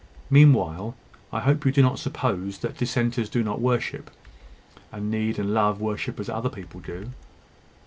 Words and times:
Meanwhile, 0.31 0.95
I 1.31 1.41
hope 1.41 1.63
you 1.63 1.71
do 1.71 1.83
not 1.83 1.99
suppose 1.99 2.57
that 2.57 2.75
dissenters 2.75 3.29
do 3.29 3.43
not 3.43 3.61
worship 3.61 4.09
and 4.91 5.11
need 5.11 5.37
and 5.37 5.53
love 5.53 5.79
worship 5.79 6.19
as 6.19 6.27
other 6.27 6.49
people 6.49 6.79
do!" 6.79 7.11